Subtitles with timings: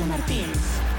[0.00, 0.89] Patricia Martín.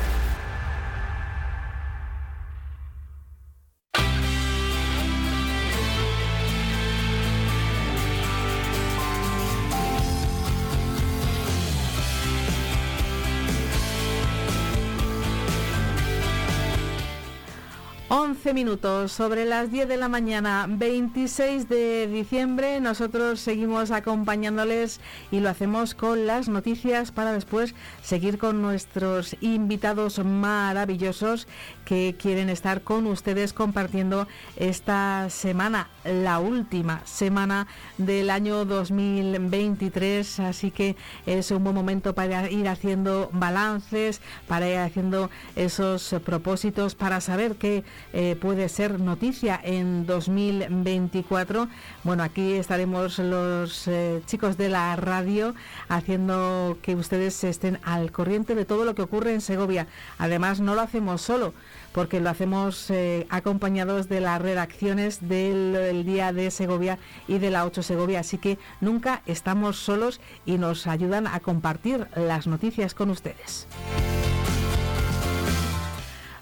[18.42, 22.80] 11 minutos sobre las 10 de la mañana, 26 de diciembre.
[22.82, 25.00] Nosotros seguimos acompañándoles
[25.30, 31.48] y lo hacemos con las noticias para después seguir con nuestros invitados maravillosos
[31.86, 37.68] que quieren estar con ustedes compartiendo esta semana, la última semana
[38.00, 40.40] del año 2023.
[40.40, 40.96] Así que
[41.28, 47.58] es un buen momento para ir haciendo balances, para ir haciendo esos propósitos, para saber
[47.58, 51.68] qué eh, puede ser noticia en 2024.
[52.04, 55.56] Bueno, aquí estaremos los eh, chicos de la radio
[55.90, 59.88] haciendo que ustedes estén al corriente de todo lo que ocurre en Segovia.
[60.18, 61.54] Además, no lo hacemos solo
[61.92, 67.66] porque lo hacemos eh, acompañados de las redacciones del, Día de Segovia y de la
[67.66, 68.22] 8 Segovia.
[68.22, 73.68] Así que nunca estamos solos y nos ayudan a compartir las noticias con ustedes.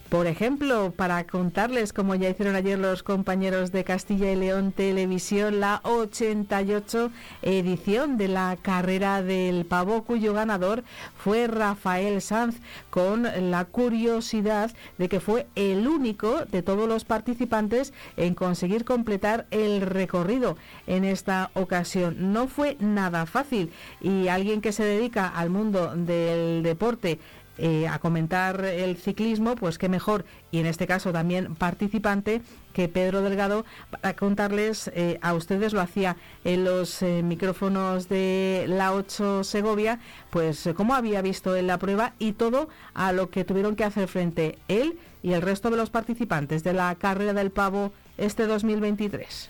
[0.10, 5.60] Por ejemplo, para contarles, como ya hicieron ayer los compañeros de Castilla y León Televisión,
[5.60, 7.12] la 88
[7.44, 10.84] edición de la carrera del pavo, cuyo ganador
[11.16, 12.56] fue Rafael Sanz,
[12.90, 19.46] con la curiosidad de que fue el único de todos los participantes en conseguir completar
[19.52, 22.34] el recorrido en esta ocasión.
[22.34, 23.72] No fue nada fácil
[24.02, 27.20] y alguien que se dedica al mundo del deporte
[27.62, 32.88] eh, a comentar el ciclismo, pues qué mejor, y en este caso también participante, que
[32.88, 36.16] Pedro Delgado, para contarles, eh, a ustedes lo hacía
[36.46, 40.00] en los eh, micrófonos de la 8 Segovia,
[40.30, 44.08] pues cómo había visto en la prueba y todo a lo que tuvieron que hacer
[44.08, 49.50] frente él y el resto de los participantes de la carrera del pavo este 2023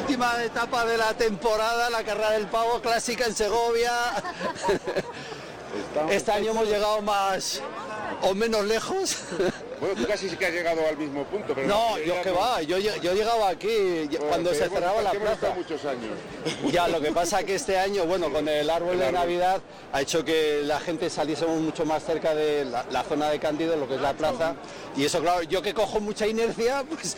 [0.00, 3.92] última etapa de la temporada, la carrera del pavo clásica en Segovia.
[6.10, 7.60] Este año hemos llegado más
[8.22, 9.16] o menos lejos.
[9.80, 11.54] Bueno, tú casi sí que has llegado al mismo punto.
[11.54, 15.54] Pero no, yo que va, yo, yo llegaba aquí cuando se cerraba la plaza.
[15.56, 16.10] muchos años.
[16.70, 19.60] Ya, lo que pasa que este año, bueno, con el árbol de Navidad
[19.92, 23.76] ha hecho que la gente saliésemos mucho más cerca de la, la zona de Cándido,
[23.76, 24.54] lo que es la plaza.
[24.96, 27.16] Y eso, claro, yo que cojo mucha inercia, pues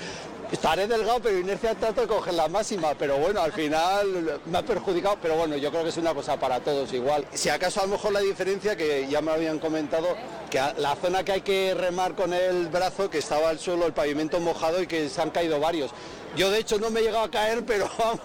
[0.52, 4.62] Estaré delgado, pero inercia trato de coger la máxima, pero bueno, al final me ha
[4.62, 7.24] perjudicado, pero bueno, yo creo que es una cosa para todos igual.
[7.32, 10.08] Si acaso a lo mejor la diferencia, que ya me habían comentado,
[10.50, 13.94] que la zona que hay que remar con el brazo, que estaba el suelo, el
[13.94, 15.90] pavimento mojado y que se han caído varios.
[16.36, 18.20] Yo de hecho no me he llegado a caer, pero vamos,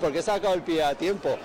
[0.00, 1.36] porque he sacado el pie a tiempo.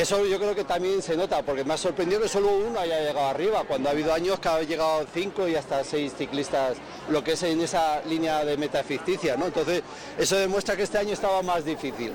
[0.00, 3.00] Eso yo creo que también se nota, porque me ha sorprendido que solo uno haya
[3.00, 6.78] llegado arriba, cuando ha habido años que ha llegado cinco y hasta seis ciclistas,
[7.10, 9.44] lo que es en esa línea de meta ficticia, ¿no?
[9.44, 9.82] Entonces,
[10.18, 12.14] eso demuestra que este año estaba más difícil.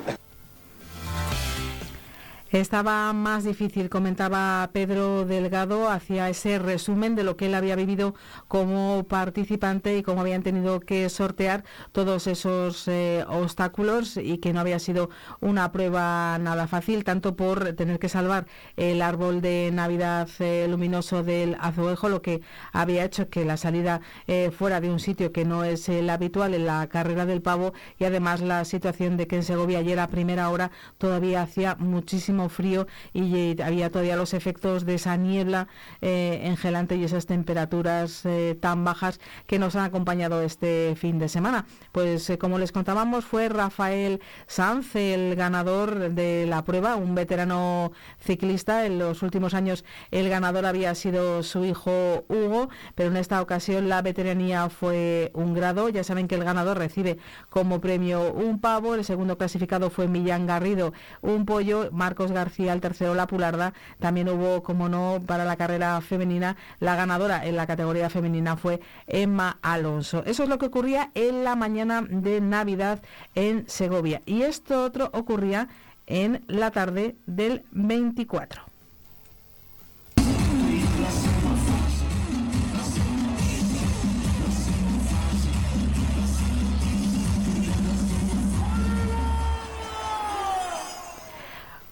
[2.51, 8.13] Estaba más difícil, comentaba Pedro Delgado, hacia ese resumen de lo que él había vivido
[8.47, 14.59] como participante y cómo habían tenido que sortear todos esos eh, obstáculos y que no
[14.59, 15.09] había sido
[15.41, 18.45] una prueba nada fácil, tanto por tener que salvar
[18.78, 22.41] el árbol de Navidad eh, luminoso del azuejo, lo que
[22.72, 26.53] había hecho que la salida eh, fuera de un sitio que no es el habitual
[26.53, 30.09] en la carrera del pavo y además la situación de que en Segovia ayer a
[30.09, 30.69] primera hora
[31.00, 35.68] todavía hacía muchísimo frío y había todavía los efectos de esa niebla
[36.01, 41.29] eh, engelante y esas temperaturas eh, tan bajas que nos han acompañado este fin de
[41.29, 41.66] semana.
[41.91, 47.91] Pues eh, como les contábamos fue Rafael Sanz el ganador de la prueba, un veterano
[48.19, 48.85] ciclista.
[48.85, 53.90] En los últimos años el ganador había sido su hijo Hugo, pero en esta ocasión
[53.90, 55.90] la veteranía fue un grado.
[55.90, 57.17] Ya saben que el ganador recibe
[57.49, 62.81] como premio un pavo, el segundo clasificado fue Millán Garrido, un pollo, Marcos García, el
[62.81, 63.73] tercero La Pularda.
[63.99, 68.79] También hubo, como no, para la carrera femenina, la ganadora en la categoría femenina fue
[69.07, 70.23] Emma Alonso.
[70.25, 73.01] Eso es lo que ocurría en la mañana de Navidad
[73.35, 74.22] en Segovia.
[74.25, 75.67] Y esto otro ocurría
[76.07, 78.74] en la tarde del 24.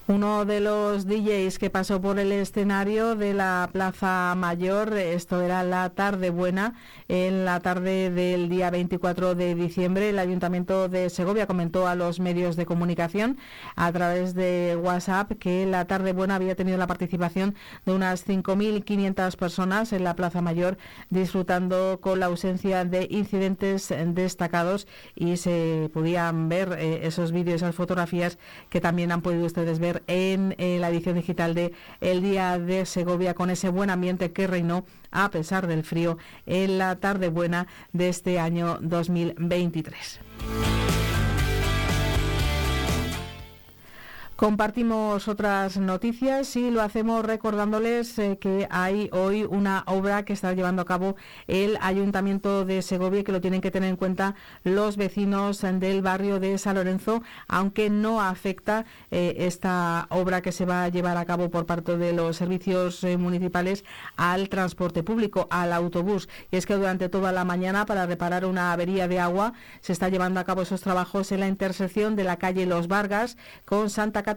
[0.05, 5.63] Uno de los DJs que pasó por el escenario de la Plaza Mayor, esto era
[5.63, 6.73] la tarde buena,
[7.07, 12.19] en la tarde del día 24 de diciembre, el Ayuntamiento de Segovia comentó a los
[12.19, 13.37] medios de comunicación
[13.77, 17.55] a través de WhatsApp que la tarde buena había tenido la participación
[17.85, 20.77] de unas 5.500 personas en la Plaza Mayor,
[21.11, 24.85] disfrutando con la ausencia de incidentes destacados
[25.15, 28.37] y se podían ver eh, esos vídeos, esas fotografías
[28.69, 33.33] que también han podido ustedes ver en, la edición digital de El Día de Segovia
[33.33, 38.09] con ese buen ambiente que reinó a pesar del frío en la tarde buena de
[38.09, 40.19] este año 2023.
[44.43, 50.51] Compartimos otras noticias y lo hacemos recordándoles eh, que hay hoy una obra que está
[50.51, 51.15] llevando a cabo
[51.47, 54.35] el Ayuntamiento de Segovia y que lo tienen que tener en cuenta
[54.65, 60.65] los vecinos del barrio de San Lorenzo, aunque no afecta eh, esta obra que se
[60.65, 63.85] va a llevar a cabo por parte de los servicios eh, municipales
[64.17, 66.27] al transporte público, al autobús.
[66.51, 70.09] Y es que durante toda la mañana, para reparar una avería de agua, se está
[70.09, 74.21] llevando a cabo esos trabajos en la intersección de la calle Los Vargas con Santa
[74.21, 74.32] Catalina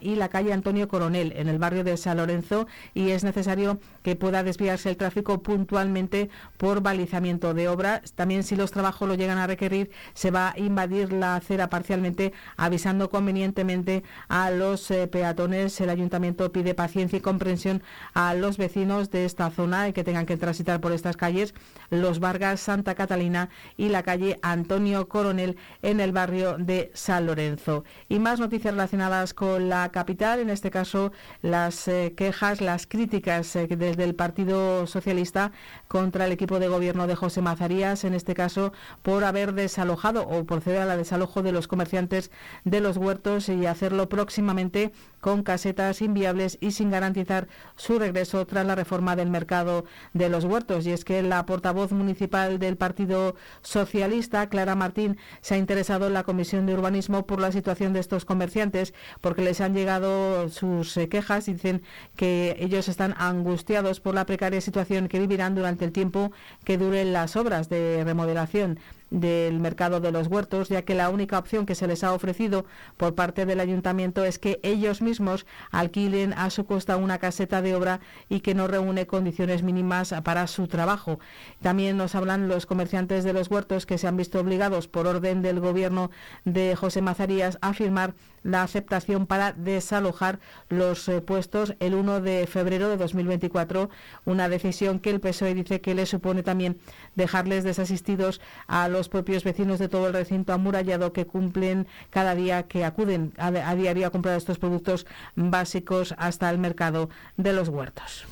[0.00, 4.16] y la calle Antonio Coronel, en el barrio de San Lorenzo, y es necesario que
[4.16, 8.02] pueda desviarse el tráfico puntualmente por balizamiento de obra.
[8.14, 12.32] También si los trabajos lo llegan a requerir, se va a invadir la acera parcialmente,
[12.56, 15.80] avisando convenientemente a los eh, peatones.
[15.80, 17.82] El ayuntamiento pide paciencia y comprensión
[18.14, 21.54] a los vecinos de esta zona y que tengan que transitar por estas calles,
[21.90, 27.84] Los Vargas, Santa Catalina y la calle Antonio Coronel en el barrio de San Lorenzo.
[28.08, 33.54] Y más noticias relacionadas con la capital, en este caso las eh, quejas, las críticas
[33.56, 35.52] eh, desde el Partido Socialista
[35.88, 40.44] contra el equipo de gobierno de José Mazarías, en este caso por haber desalojado o
[40.44, 42.30] proceder al desalojo de los comerciantes
[42.64, 47.46] de los huertos y hacerlo próximamente con casetas inviables y sin garantizar
[47.76, 50.84] su regreso tras la reforma del mercado de los huertos.
[50.84, 56.14] Y es que la portavoz municipal del Partido Socialista, Clara Martín, se ha interesado en
[56.14, 60.96] la Comisión de Urbanismo por la situación de estos comerciantes, porque les han llegado sus
[60.96, 61.82] eh, quejas y dicen
[62.16, 66.32] que ellos están angustiados por la precaria situación que vivirán durante el tiempo
[66.64, 68.78] que duren las obras de remodelación
[69.12, 72.64] del mercado de los huertos, ya que la única opción que se les ha ofrecido
[72.96, 77.74] por parte del ayuntamiento es que ellos mismos alquilen a su costa una caseta de
[77.74, 81.20] obra y que no reúne condiciones mínimas para su trabajo.
[81.60, 85.42] También nos hablan los comerciantes de los huertos que se han visto obligados por orden
[85.42, 86.10] del gobierno
[86.44, 92.46] de José Mazarías a firmar la aceptación para desalojar los eh, puestos el 1 de
[92.46, 93.90] febrero de 2024,
[94.24, 96.78] una decisión que el PSOE dice que le supone también
[97.14, 102.64] dejarles desasistidos a los propios vecinos de todo el recinto amurallado que cumplen cada día
[102.64, 107.68] que acuden a, a diario a comprar estos productos básicos hasta el mercado de los
[107.68, 108.26] huertos.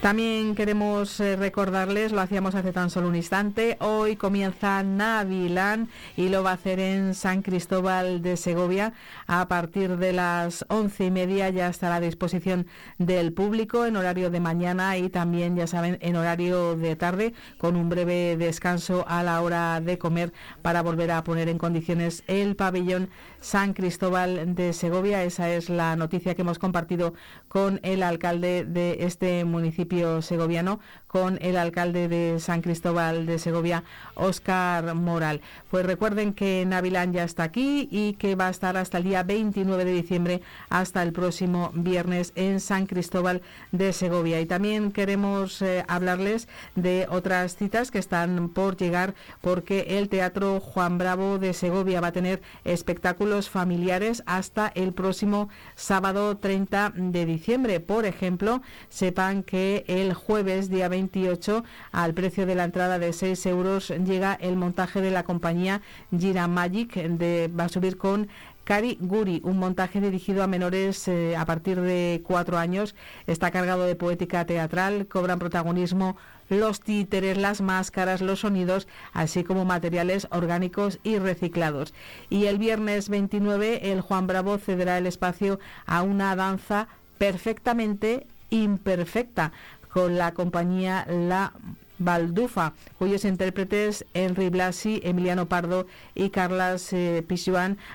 [0.00, 6.28] También queremos eh, recordarles, lo hacíamos hace tan solo un instante, hoy comienza Navilán y
[6.28, 8.92] lo va a hacer en San Cristóbal de Segovia.
[9.26, 12.66] A partir de las once y media ya estará a disposición
[12.98, 17.74] del público en horario de mañana y también ya saben en horario de tarde con
[17.74, 20.32] un breve descanso a la hora de comer
[20.62, 23.08] para volver a poner en condiciones el pabellón
[23.46, 25.22] San Cristóbal de Segovia.
[25.22, 27.14] Esa es la noticia que hemos compartido
[27.46, 33.84] con el alcalde de este municipio segoviano con el alcalde de San Cristóbal de Segovia,
[34.16, 35.40] Óscar Moral.
[35.70, 39.22] Pues recuerden que Navilán ya está aquí y que va a estar hasta el día
[39.22, 43.40] 29 de diciembre, hasta el próximo viernes en San Cristóbal
[43.72, 44.40] de Segovia.
[44.40, 50.60] Y también queremos eh, hablarles de otras citas que están por llegar porque el Teatro
[50.60, 57.26] Juan Bravo de Segovia va a tener espectáculos familiares hasta el próximo sábado 30 de
[57.26, 57.80] diciembre.
[57.80, 61.62] Por ejemplo, sepan que el jueves, día 28,
[61.92, 65.82] al precio de la entrada de 6 euros, llega el montaje de la compañía
[66.16, 68.28] Gira Magic, de, va a subir con
[68.64, 72.96] Cari Guri, un montaje dirigido a menores eh, a partir de cuatro años.
[73.28, 76.16] Está cargado de poética teatral, cobran protagonismo
[76.48, 81.94] los títeres, las máscaras, los sonidos, así como materiales orgánicos y reciclados.
[82.30, 86.88] Y el viernes 29, el Juan Bravo cederá el espacio a una danza
[87.18, 89.52] perfectamente imperfecta
[89.90, 91.52] con la compañía La
[91.98, 97.24] Baldufa, cuyos intérpretes Henry Blasi, Emiliano Pardo y Carlas eh,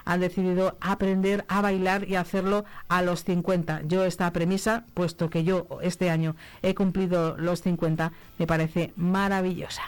[0.05, 3.81] han decidido aprender a bailar y hacerlo a los 50.
[3.85, 9.83] Yo esta premisa, puesto que yo este año he cumplido los 50, me parece maravillosa.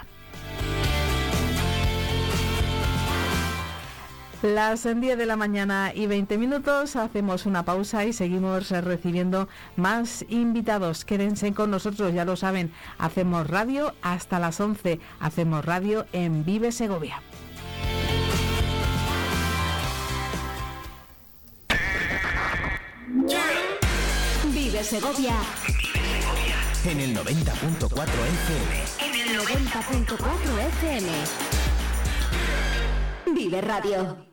[4.43, 9.47] Las 10 de la mañana y 20 minutos hacemos una pausa y seguimos recibiendo
[9.77, 11.05] más invitados.
[11.05, 16.73] Quédense con nosotros, ya lo saben, hacemos radio hasta las 11, hacemos radio en Vive
[16.73, 17.21] Segovia.
[24.53, 25.35] Vive Segovia.
[26.83, 28.83] En el 90.4 FM.
[28.99, 31.11] En el 90.4 FM.
[33.33, 34.32] Vive Radio.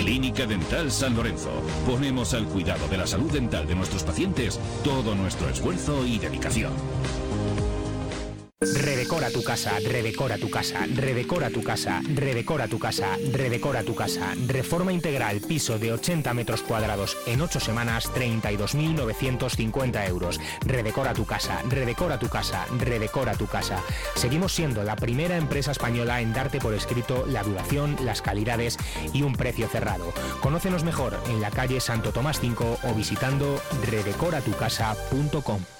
[0.00, 1.50] Clínica Dental San Lorenzo.
[1.86, 6.72] Ponemos al cuidado de la salud dental de nuestros pacientes todo nuestro esfuerzo y dedicación.
[9.30, 14.34] Redecora tu casa, redecora tu casa, redecora tu casa, redecora tu casa, redecora tu casa.
[14.48, 20.40] Reforma integral, piso de 80 metros cuadrados en 8 semanas, 32.950 euros.
[20.66, 23.80] Redecora tu casa, redecora tu casa, redecora tu casa.
[24.16, 28.78] Seguimos siendo la primera empresa española en darte por escrito la duración, las calidades
[29.12, 30.12] y un precio cerrado.
[30.40, 35.79] Conócenos mejor en la calle Santo Tomás 5 o visitando redecoratucasa.com.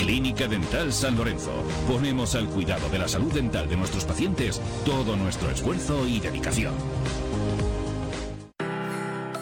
[0.00, 1.52] Clínica Dental San Lorenzo.
[1.86, 6.72] Ponemos al cuidado de la salud dental de nuestros pacientes todo nuestro esfuerzo y dedicación.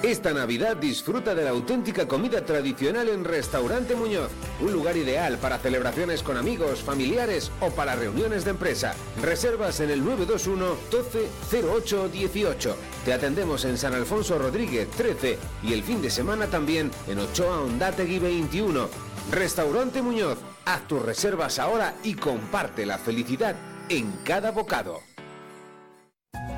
[0.03, 5.59] Esta Navidad disfruta de la auténtica comida tradicional en Restaurante Muñoz, un lugar ideal para
[5.59, 8.95] celebraciones con amigos, familiares o para reuniones de empresa.
[9.23, 12.77] Reservas en el 921 12 08 18.
[13.05, 17.61] Te atendemos en San Alfonso Rodríguez 13 y el fin de semana también en Ochoa
[17.61, 19.08] Ondategui 21.
[19.31, 23.55] Restaurante Muñoz, haz tus reservas ahora y comparte la felicidad
[23.91, 25.08] en cada bocado.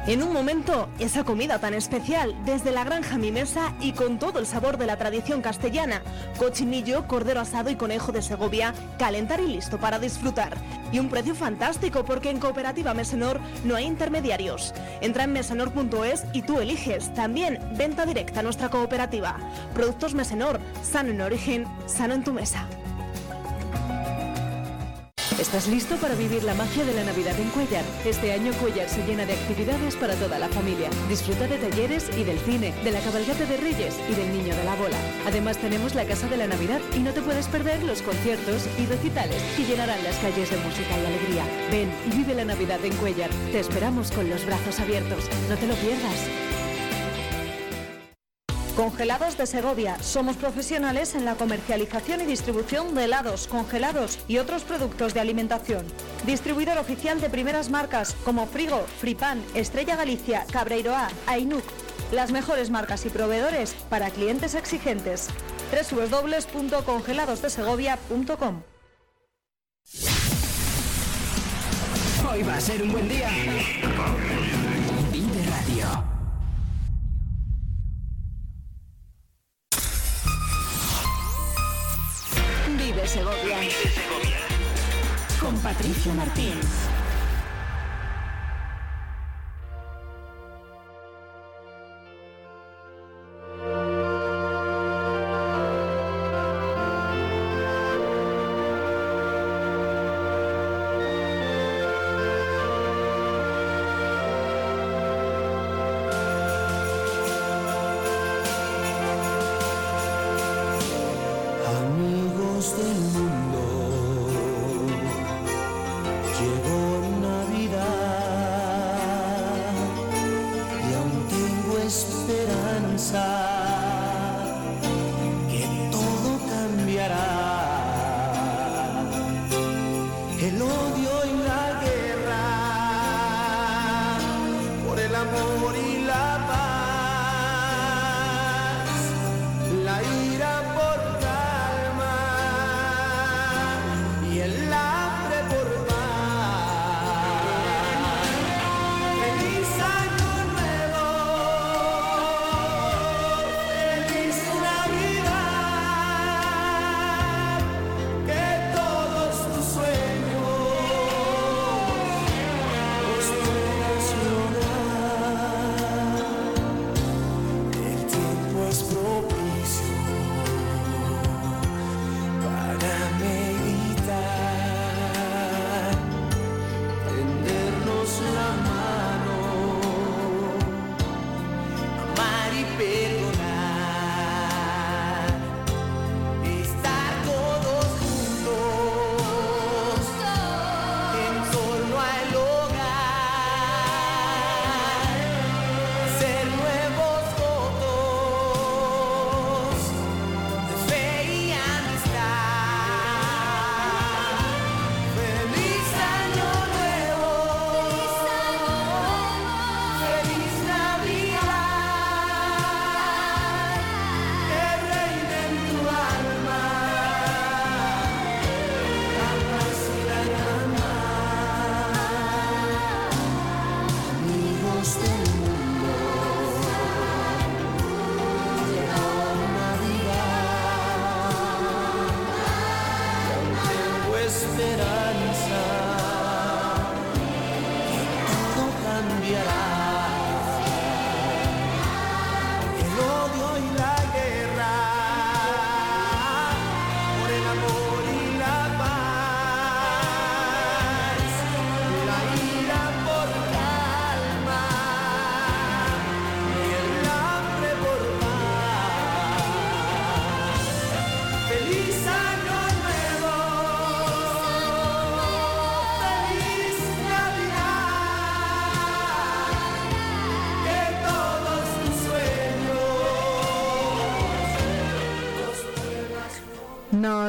[0.07, 4.38] En un momento, esa comida tan especial, desde la granja Mi Mesa y con todo
[4.38, 6.02] el sabor de la tradición castellana.
[6.38, 10.57] Cochinillo, cordero asado y conejo de Segovia, calentar y listo para disfrutar.
[10.90, 14.73] Y un precio fantástico porque en Cooperativa Mesenor no hay intermediarios.
[15.02, 17.12] Entra en mesenor.es y tú eliges.
[17.12, 19.37] También venta directa a nuestra cooperativa.
[19.75, 22.66] Productos Mesenor, sano en origen, sano en tu mesa.
[25.39, 27.85] ¿Estás listo para vivir la magia de la Navidad en Cuellar?
[28.05, 30.91] Este año Cuellar se llena de actividades para toda la familia.
[31.09, 34.65] Disfruta de talleres y del cine, de la cabalgata de Reyes y del Niño de
[34.65, 34.99] la Bola.
[35.27, 38.87] Además tenemos la Casa de la Navidad y no te puedes perder los conciertos y
[38.87, 41.45] recitales que llenarán las calles de música y alegría.
[41.71, 43.31] Ven y vive la Navidad en Cuellar.
[43.53, 45.25] Te esperamos con los brazos abiertos.
[45.49, 46.50] No te lo pierdas.
[48.81, 50.03] Congelados de Segovia.
[50.03, 55.85] Somos profesionales en la comercialización y distribución de helados, congelados y otros productos de alimentación.
[56.25, 61.63] Distribuidor oficial de primeras marcas como Frigo, Fripan, Estrella Galicia, Cabreiroa, Ainuk.
[62.11, 65.29] Las mejores marcas y proveedores para clientes exigentes.
[65.93, 68.63] www.congeladosdesegovia.com
[72.33, 73.29] Hoy va a ser un buen día.
[85.81, 87.00] Patricio Martín.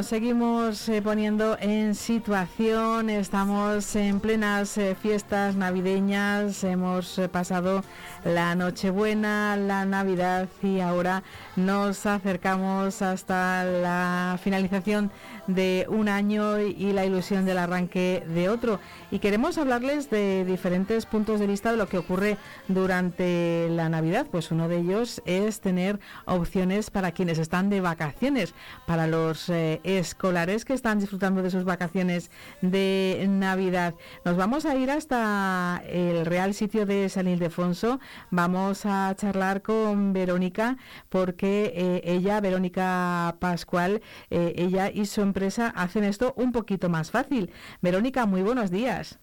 [0.04, 7.84] Seguimos eh, poniendo en situación, estamos en plenas eh, fiestas navideñas, hemos eh, pasado
[8.24, 11.24] la Nochebuena, la Navidad y ahora
[11.56, 15.12] nos acercamos hasta la finalización
[15.48, 18.80] de un año y la ilusión del arranque de otro.
[19.10, 24.28] Y queremos hablarles de diferentes puntos de vista de lo que ocurre durante la Navidad.
[24.32, 28.54] Pues uno de ellos es tener opciones para quienes están de vacaciones,
[28.86, 32.32] para los eh, escolares que están disfrutando de sus vacaciones
[32.62, 33.96] de Navidad.
[34.26, 38.00] Nos vamos a ir hasta el Real Sitio de San Ildefonso.
[38.30, 40.78] Vamos a charlar con Verónica
[41.10, 47.12] porque eh, ella, Verónica Pascual, eh, ella y su empresa hacen esto un poquito más
[47.12, 47.52] fácil.
[47.82, 49.19] Verónica, muy buenos días.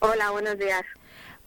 [0.00, 0.84] Hola, buenos días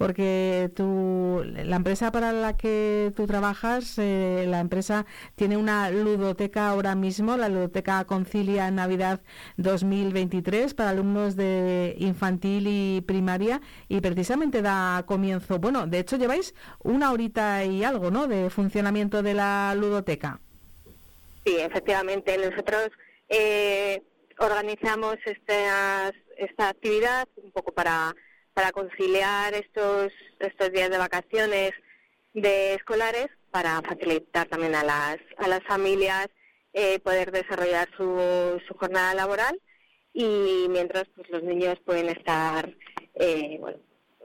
[0.01, 6.69] porque tu, la empresa para la que tú trabajas, eh, la empresa tiene una ludoteca
[6.69, 9.21] ahora mismo, la ludoteca Concilia Navidad
[9.57, 16.55] 2023 para alumnos de infantil y primaria y precisamente da comienzo, bueno, de hecho lleváis
[16.83, 20.39] una horita y algo, ¿no?, de funcionamiento de la ludoteca.
[21.45, 22.89] Sí, efectivamente, nosotros
[23.29, 24.01] eh,
[24.39, 28.15] organizamos esta, esta actividad un poco para
[28.53, 31.71] para conciliar estos, estos días de vacaciones
[32.33, 36.27] de escolares para facilitar también a las, a las familias
[36.73, 39.59] eh, poder desarrollar su, su jornada laboral.
[40.13, 42.73] Y mientras pues los niños pueden estar
[43.15, 43.79] eh, bueno,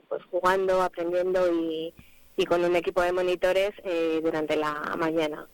[0.08, 1.94] pues jugando, aprendiendo y,
[2.36, 5.48] y con un equipo de monitores eh, durante la mañana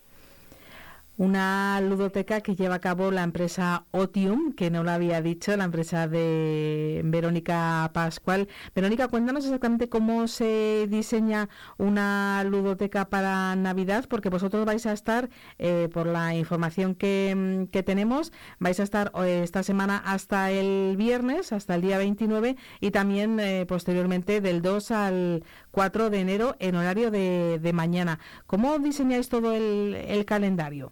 [1.22, 5.62] una ludoteca que lleva a cabo la empresa Otium, que no lo había dicho, la
[5.62, 8.48] empresa de Verónica Pascual.
[8.74, 15.30] Verónica, cuéntanos exactamente cómo se diseña una ludoteca para Navidad, porque vosotros vais a estar,
[15.60, 21.52] eh, por la información que, tenemos, vais a estar eh, esta semana hasta el viernes,
[21.52, 26.74] hasta el día 29, y también eh, posteriormente del 2 al 4 de enero en
[26.74, 28.18] horario de, mañana.
[28.48, 30.90] ¿Cómo diseñáis todo el calendario?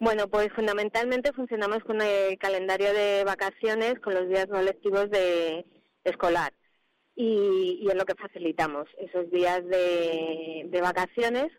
[0.00, 5.66] Bueno, pues fundamentalmente funcionamos con el calendario de vacaciones, con los días no lectivos de
[6.04, 6.54] escolar.
[7.14, 11.52] Y, es lo que facilitamos, esos días de, vacaciones.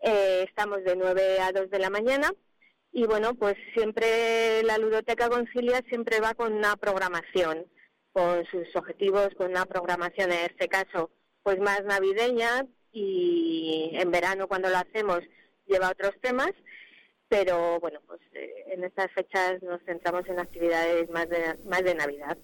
[0.00, 2.32] Eh, estamos de 9 a 2 de la mañana
[2.92, 7.66] y bueno, pues siempre la ludoteca concilia siempre va con una programación,
[8.12, 11.10] con sus objetivos, con una programación en este caso
[11.42, 15.20] pues más navideña y en verano cuando lo hacemos
[15.66, 16.52] lleva otros temas
[17.32, 21.94] pero bueno, pues eh, en estas fechas nos centramos en actividades más de, más de
[21.94, 22.36] Navidad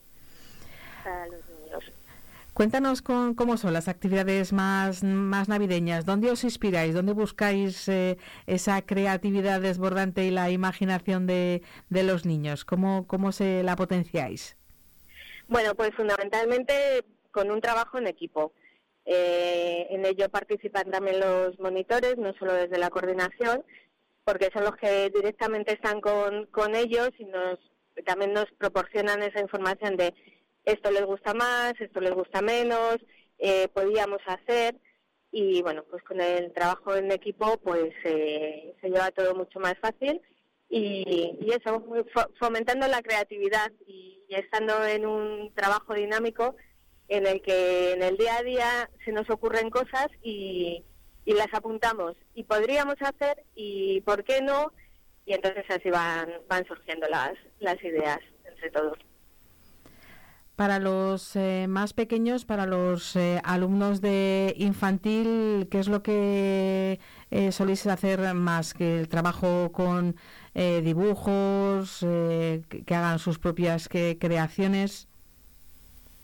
[1.04, 1.92] para los niños.
[2.54, 8.16] Cuéntanos con, cómo son las actividades más, más navideñas, dónde os inspiráis, dónde buscáis eh,
[8.46, 14.56] esa creatividad desbordante y la imaginación de, de los niños, cómo, cómo se la potenciáis.
[15.48, 18.54] Bueno, pues fundamentalmente con un trabajo en equipo.
[19.04, 23.62] Eh, en ello participan también los monitores, no solo desde la coordinación,
[24.28, 27.58] porque son los que directamente están con, con ellos y nos
[28.04, 30.12] también nos proporcionan esa información de
[30.64, 32.98] esto les gusta más, esto les gusta menos,
[33.38, 34.76] eh, podíamos hacer.
[35.32, 39.78] Y bueno, pues con el trabajo en equipo pues eh, se lleva todo mucho más
[39.80, 40.20] fácil.
[40.68, 41.82] Y, y eso,
[42.38, 46.54] fomentando la creatividad y, y, estando en un trabajo dinámico
[47.08, 50.84] en el que en el día a día se nos ocurren cosas y,
[51.28, 54.72] y las apuntamos y podríamos hacer y por qué no
[55.26, 58.96] y entonces así van van surgiendo las las ideas entre todos
[60.56, 66.98] para los eh, más pequeños, para los eh, alumnos de infantil, ¿qué es lo que
[67.30, 68.74] eh, soléis hacer más?
[68.74, 70.16] ¿Que el trabajo con
[70.82, 75.06] dibujos, que, hagan sus propias creaciones?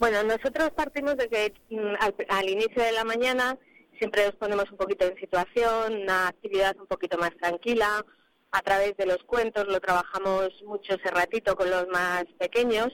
[0.01, 1.95] Bueno, nosotros partimos de que mm,
[2.29, 3.57] al inicio de la mañana
[3.99, 8.05] siempre nos ponemos un poquito en situación, una actividad un poquito más tranquila.
[8.51, 12.89] A través de los cuentos lo trabajamos mucho ese ratito con los más pequeños.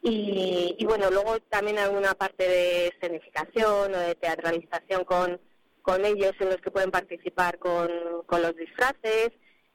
[0.00, 5.40] Y, bueno, luego también alguna parte de escenificación o de teatralización con,
[5.82, 7.88] con ellos en los que pueden participar con,
[8.26, 9.30] con los disfraces,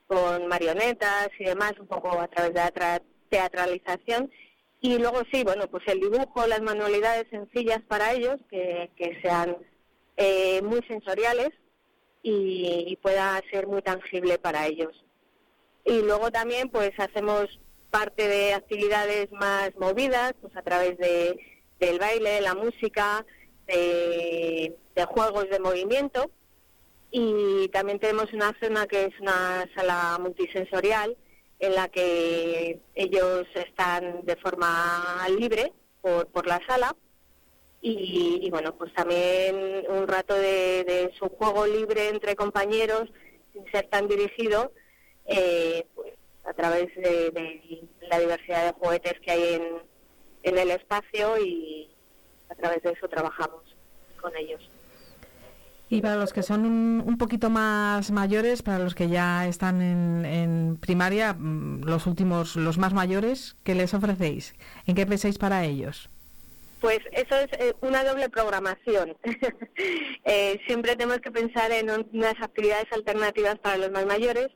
[0.07, 4.31] con marionetas y demás, un poco a través de la teatralización.
[4.81, 9.57] Y luego sí, bueno, pues el dibujo, las manualidades sencillas para ellos, que, que sean
[10.17, 11.49] eh, muy sensoriales
[12.21, 15.03] y, pueda ser muy tangible para ellos.
[15.85, 21.37] Y luego también pues hacemos parte de actividades más movidas, pues a través de,
[21.79, 23.25] del baile, la música,
[23.67, 24.75] de,
[25.07, 26.31] juegos de movimiento.
[27.11, 31.15] Y también tenemos una zona que es una sala multisensorial
[31.59, 36.95] en la que ellos están de forma libre por, por la sala
[37.85, 43.09] y, bueno, pues también un rato de, su juego libre entre compañeros
[43.51, 44.71] sin ser tan dirigido,
[45.25, 46.13] eh, pues
[46.45, 49.63] a través de, la diversidad de juguetes que hay en,
[50.43, 51.89] en el espacio y
[52.49, 53.63] a través de eso trabajamos
[54.21, 54.61] con ellos.
[55.89, 60.25] Y para los que son un, poquito más mayores, para los que ya están en,
[60.25, 64.55] en, primaria, mm, los últimos, los más mayores, ¿qué les ofrecéis?
[64.87, 66.09] ¿En qué pensáis para ellos?
[66.83, 69.17] Pues eso es eh, una doble programación.
[70.25, 74.47] Eh, siempre tenemos que pensar en unas actividades alternativas para los más mayores,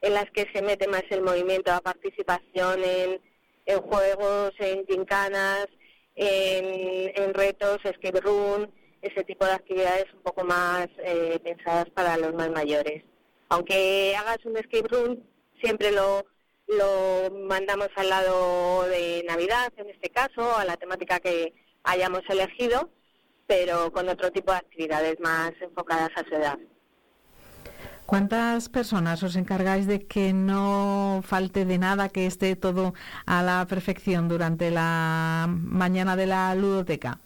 [0.00, 5.68] en las que se mete más el movimiento, la participación en, juegos, en gincanas,
[6.16, 8.68] en, retos, escape room,
[9.00, 13.04] ese tipo de actividades un poco más eh, pensadas para los más mayores.
[13.48, 15.22] Aunque hagas un escape room,
[15.62, 16.26] siempre lo,
[16.66, 22.90] lo mandamos al lado de Navidad, en este caso, a la temática que hayamos elegido,
[23.46, 26.58] pero con otro tipo de actividades más enfocadas a su edad.
[28.06, 32.94] ¿Cuántas personas os encargáis de que no falte de nada, que esté todo
[33.26, 37.20] a la perfección durante la mañana de la ludoteca?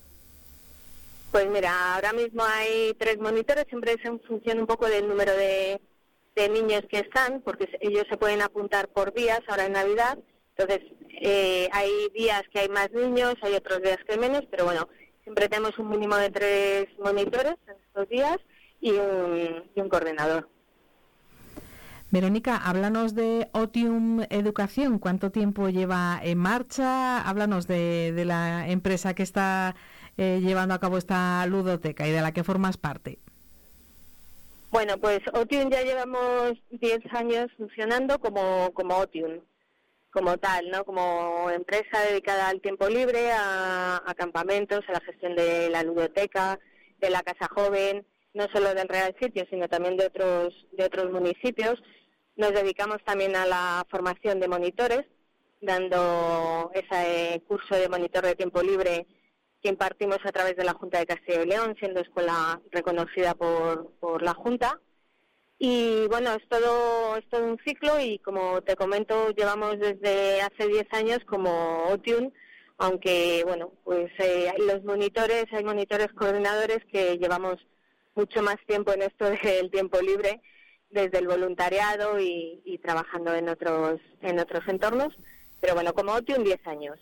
[1.32, 5.32] Pues mira, ahora mismo hay tres monitores, siempre es en función un poco del número
[5.32, 5.80] de,
[6.50, 10.18] niños que están, porque ellos se pueden apuntar por días ahora en Navidad.
[10.56, 10.88] Entonces,
[11.20, 14.88] eh, hay días que hay más niños, hay otros días que menos, pero bueno,
[15.22, 18.38] siempre tenemos un mínimo de tres monitores en estos días
[18.80, 20.48] y un, y un coordinador.
[22.10, 24.98] Verónica, háblanos de Otium Educación.
[25.00, 27.20] ¿Cuánto tiempo lleva en marcha?
[27.20, 29.74] Háblanos de, de la empresa que está
[30.18, 33.18] eh, llevando a cabo esta ludoteca y de la que formas parte?
[34.70, 39.40] Bueno, pues Otium ya llevamos 10 años funcionando como, como Otium,
[40.16, 40.82] como tal, ¿no?
[40.86, 46.58] Como empresa dedicada al tiempo libre, a, campamentos, a la gestión de la ludoteca,
[47.00, 51.12] de la casa joven, no solo del Real Sitio, sino también de otros, de otros
[51.12, 51.82] municipios.
[52.34, 55.04] Nos dedicamos también a la formación de monitores,
[55.60, 59.06] dando ese curso de monitor de tiempo libre
[59.60, 63.92] que impartimos a través de la Junta de Castilla y León, siendo escuela reconocida por,
[64.00, 64.80] por la Junta.
[65.58, 70.68] Y bueno, es todo, es todo un ciclo y como te comento, llevamos desde hace
[70.68, 72.32] 10 años como OTUN,
[72.78, 77.56] aunque bueno, pues eh, los monitores, hay monitores coordinadores que llevamos
[78.14, 80.42] mucho más tiempo en esto del tiempo libre,
[80.90, 85.16] desde el voluntariado y, trabajando en otros, en otros entornos.
[85.60, 86.98] Pero bueno, como OTUN 10 años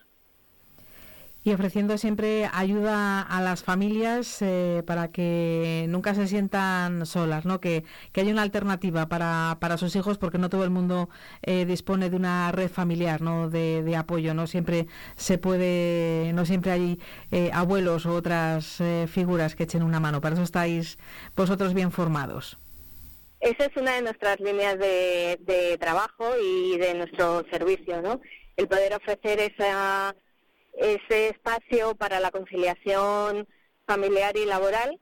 [1.45, 7.61] y ofreciendo siempre ayuda a las familias eh, para que nunca se sientan solas, ¿no?
[7.61, 11.11] Que, que haya una alternativa para, para sus hijos porque no todo el mundo
[11.43, 13.51] eh, dispone de una red familiar, ¿no?
[13.51, 16.99] De, de, apoyo, no siempre se puede, no siempre hay
[17.31, 20.23] eh, abuelos u otras figuras que echen una mano.
[20.23, 20.99] Para eso estáis
[21.37, 22.57] vosotros bien formados.
[23.41, 28.23] Esa es una de nuestras líneas de, de trabajo y de nuestro servicio, ¿no?
[28.57, 30.15] El poder ofrecer esa
[30.77, 33.47] ese espacio para la conciliación
[33.87, 34.99] familiar y laboral,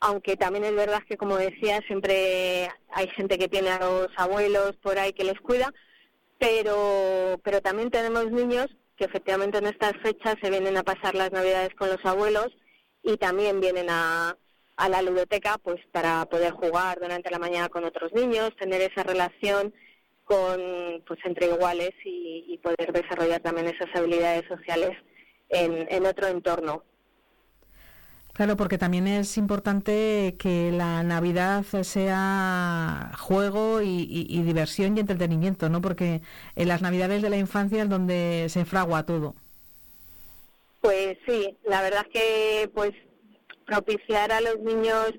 [0.00, 4.76] aunque también es verdad que, como decía, siempre hay gente que tiene a los abuelos
[4.82, 5.72] por ahí que les cuida,
[6.38, 11.32] pero, pero también tenemos niños que efectivamente en estas fechas se vienen a pasar las
[11.32, 12.48] navidades con los abuelos
[13.02, 14.36] y también vienen a,
[14.76, 19.02] a la ludoteca pues para poder jugar durante la mañana con otros niños, tener esa
[19.02, 19.74] relación
[20.26, 20.60] con
[21.06, 24.90] pues entre iguales y, poder desarrollar también esas habilidades sociales
[25.48, 26.82] en, otro entorno.
[28.32, 35.80] Claro, porque también es importante que la Navidad sea juego y, diversión y entretenimiento, ¿no?
[35.80, 36.22] Porque
[36.56, 39.36] en las Navidades de la infancia es donde se fragua todo.
[40.80, 42.92] Pues sí, la verdad es que pues
[43.64, 45.12] propiciar a los niños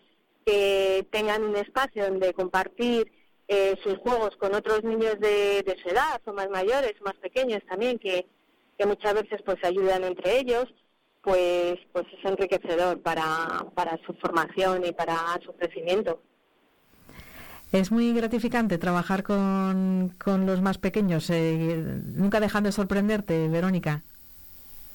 [0.45, 3.11] que tengan un espacio donde compartir
[3.47, 7.97] eh, sus juegos con otros niños de, su edad o más mayores más pequeños también
[7.99, 8.25] que,
[8.77, 10.65] que muchas veces pues ayudan entre ellos
[11.21, 16.21] pues pues es enriquecedor para, para su formación y para su crecimiento.
[17.71, 21.75] Es muy gratificante trabajar con, con los más pequeños eh,
[22.15, 24.03] nunca dejan de sorprenderte Verónica.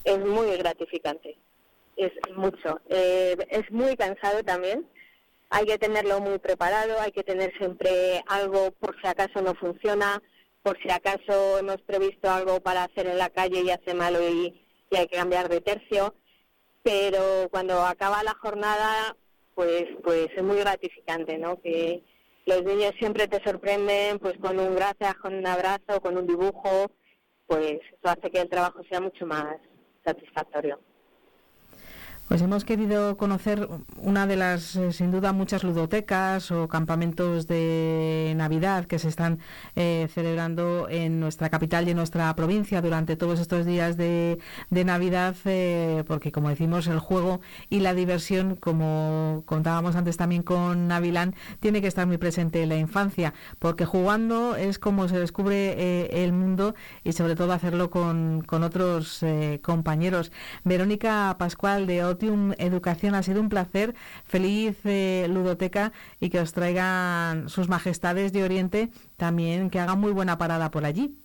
[0.03, 1.37] Es muy gratificante
[1.97, 2.81] es mucho.
[2.89, 4.85] Eh, es muy cansado también
[5.53, 10.19] hay que tenerlo muy preparado, hay que tener siempre algo por si acaso no funciona,
[10.63, 14.59] por si acaso hemos previsto algo para hacer en la calle y hace malo y,
[14.91, 16.15] hay que cambiar de tercio.
[16.81, 19.15] Pero cuando acaba la jornada,
[19.53, 21.61] pues, pues es muy gratificante, ¿no?
[21.61, 22.03] Que,
[22.45, 26.91] los niños siempre te sorprenden pues con un gracias, con un abrazo, con un dibujo,
[27.47, 29.55] pues eso hace que el trabajo sea mucho más
[30.03, 30.77] satisfactorio.
[32.29, 38.33] Pues hemos querido conocer una de las, eh, sin duda, muchas ludotecas o campamentos de
[38.37, 39.39] Navidad que se están
[39.75, 44.39] eh, celebrando en nuestra capital y en nuestra provincia durante todos estos días de,
[44.71, 50.87] Navidad, eh, porque como decimos, el juego y la diversión, como contábamos antes también con
[50.87, 56.23] Navilán, tiene que estar muy presente en la infancia, porque jugando es como se descubre
[56.23, 59.23] el mundo y sobre todo hacerlo con, con otros
[59.61, 60.31] compañeros.
[60.63, 62.03] Verónica Pascual de
[62.57, 63.15] Educación.
[63.15, 63.93] Ha sido un placer.
[64.25, 70.11] Feliz eh, ludoteca y que os traigan sus majestades de Oriente también, que hagan muy
[70.11, 71.17] buena parada por allí.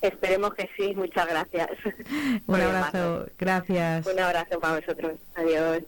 [0.00, 0.94] Esperemos que sí.
[0.94, 1.70] Muchas gracias.
[2.46, 3.26] un abrazo.
[3.38, 4.06] Gracias.
[4.06, 5.12] Un abrazo para vosotros.
[5.34, 5.82] Adiós.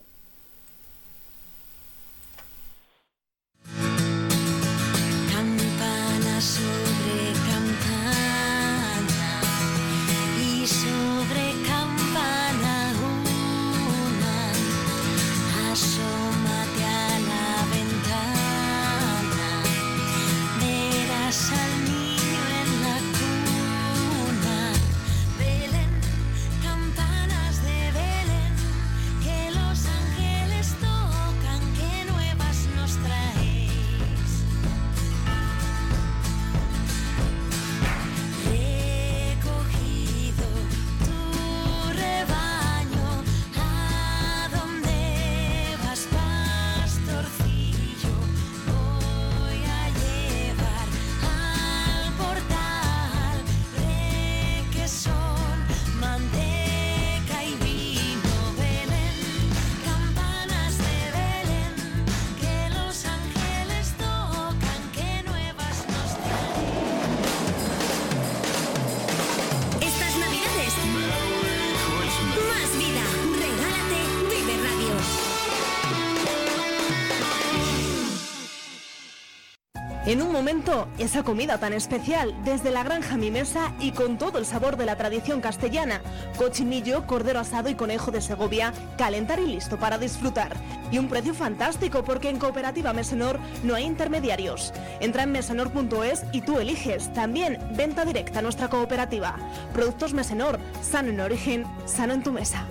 [80.40, 84.78] Momento, esa comida tan especial, desde la granja Mi Mesa y con todo el sabor
[84.78, 86.00] de la tradición castellana.
[86.38, 90.56] Cochinillo, cordero asado y conejo de Segovia, calentar y listo para disfrutar.
[90.90, 94.72] Y un precio fantástico porque en Cooperativa Mesenor no hay intermediarios.
[95.00, 97.12] Entra en mesenor.es y tú eliges.
[97.12, 99.36] También venta directa a nuestra cooperativa.
[99.74, 102.66] Productos Mesenor, sano en origen, sano en tu mesa.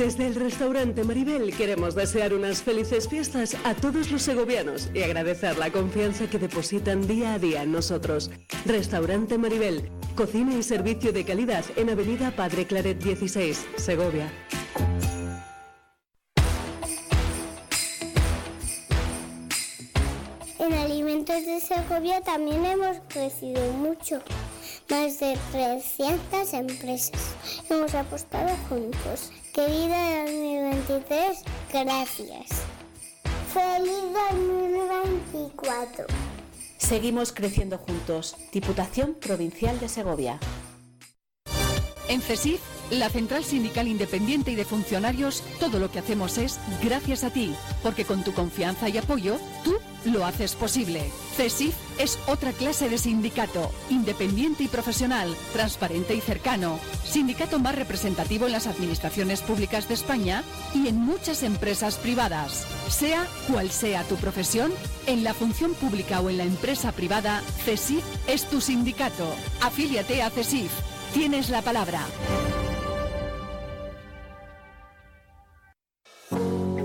[0.00, 5.58] Desde el restaurante Maribel queremos desear unas felices fiestas a todos los segovianos y agradecer
[5.58, 8.30] la confianza que depositan día a día en nosotros.
[8.64, 14.32] Restaurante Maribel, cocina y servicio de calidad en Avenida Padre Claret 16, Segovia.
[20.58, 24.22] En Alimentos de Segovia también hemos crecido mucho.
[24.90, 27.36] Más de 300 empresas.
[27.68, 32.48] Hemos apostado juntos Querida 2023, gracias.
[33.54, 36.06] Feliz 2024.
[36.78, 38.36] Seguimos creciendo juntos.
[38.52, 40.40] Diputación Provincial de Segovia.
[42.08, 47.22] En CESIF, la Central Sindical Independiente y de Funcionarios, todo lo que hacemos es gracias
[47.22, 51.10] a ti, porque con tu confianza y apoyo, tú lo haces posible.
[51.36, 58.46] CESIF es otra clase de sindicato, independiente y profesional, transparente y cercano, sindicato más representativo
[58.46, 60.42] en las administraciones públicas de España
[60.74, 62.66] y en muchas empresas privadas.
[62.88, 64.72] Sea cual sea tu profesión,
[65.06, 69.26] en la función pública o en la empresa privada, CESIF es tu sindicato.
[69.60, 70.70] Afíliate a CESIF
[71.12, 72.06] Tienes la palabra.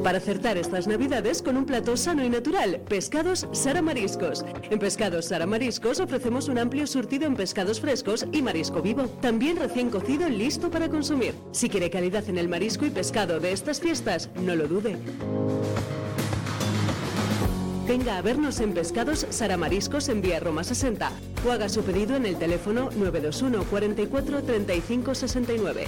[0.06, 4.46] Para acertar estas navidades con un plato sano y natural, Pescados Sara Mariscos.
[4.70, 9.58] En Pescados Sara Mariscos ofrecemos un amplio surtido en pescados frescos y marisco vivo, también
[9.58, 11.34] recién cocido listo para consumir.
[11.54, 14.96] Si quiere calidad en el marisco y pescado de estas fiestas, no lo dude.
[17.88, 21.12] Venga a vernos en Pescados Saramariscos en Vía Roma 60
[21.48, 25.88] o haga su pedido en el teléfono 921 44 35 69.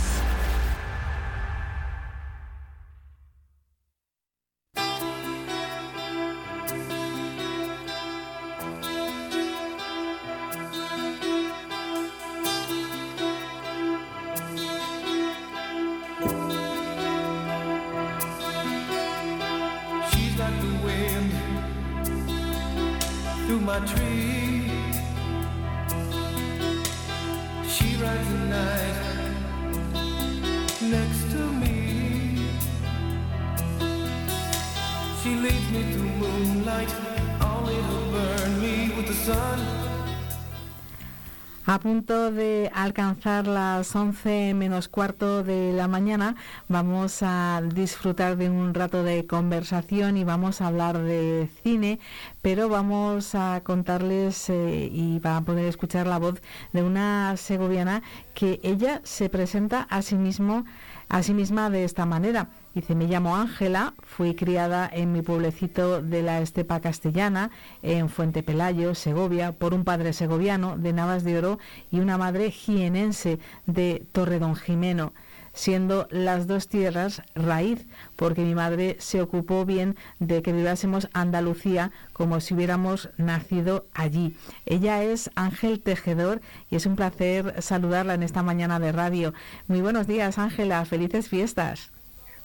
[41.81, 46.35] Punto de alcanzar las 11 menos cuarto de la mañana,
[46.69, 51.99] vamos a disfrutar de un rato de conversación y vamos a hablar de cine,
[52.43, 56.39] pero vamos a contarles eh, y va a poder escuchar la voz
[56.71, 58.03] de una segoviana
[58.35, 60.65] que ella se presenta a sí mismo
[61.11, 62.47] a sí misma de esta manera.
[62.73, 68.43] Dice, me llamo Ángela, fui criada en mi pueblecito de la estepa castellana, en Fuente
[68.43, 71.59] Pelayo, Segovia, por un padre segoviano de Navas de Oro
[71.91, 75.11] y una madre jienense de Torredón Jimeno
[75.53, 77.85] siendo las dos tierras raíz,
[78.15, 84.35] porque mi madre se ocupó bien de que viviésemos Andalucía como si hubiéramos nacido allí.
[84.65, 89.33] Ella es Ángel Tejedor y es un placer saludarla en esta mañana de radio.
[89.67, 91.91] Muy buenos días, Ángela, felices fiestas.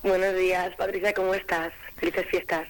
[0.02, 1.72] Buenos días, Patricia, ¿cómo estás?
[1.96, 2.68] Felices fiestas.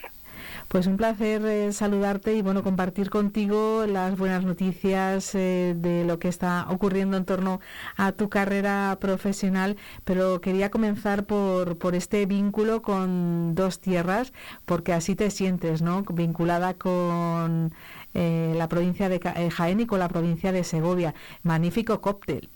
[0.68, 6.18] Pues un placer eh, saludarte y bueno compartir contigo las buenas noticias eh, de lo
[6.18, 7.61] que está ocurriendo en torno
[7.97, 14.32] a tu carrera profesional, pero quería comenzar por, por este vínculo con dos tierras,
[14.64, 16.03] porque así te sientes, ¿no?
[16.03, 17.72] Vinculada con
[18.14, 21.14] eh, la provincia de eh, Jaén y con la provincia de Segovia.
[21.43, 22.49] Magnífico cóctel.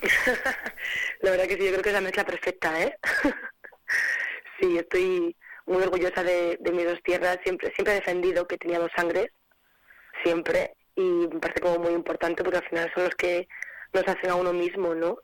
[1.22, 2.98] La verdad que sí, yo creo que es la mezcla perfecta, ¿eh?
[4.60, 5.36] sí, estoy
[5.66, 7.38] muy orgullosa de, mis dos tierras.
[7.42, 9.28] Siempre, siempre he defendido que tenía dos sangres,
[10.24, 13.48] siempre, y me parece como muy importante porque al final son los que
[13.92, 15.18] nos hacen a uno mismo, ¿no?